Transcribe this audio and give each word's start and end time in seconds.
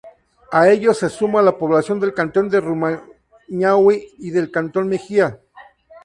A 0.51 0.67
ellos 0.67 0.97
se 0.97 1.09
suman 1.09 1.45
la 1.45 1.59
población 1.59 1.99
del 1.99 2.15
cantón 2.15 2.49
de 2.49 2.59
Rumiñahui 2.59 4.15
y 4.17 4.31
del 4.31 4.49
cantón 4.49 4.87
Mejía. 4.87 5.39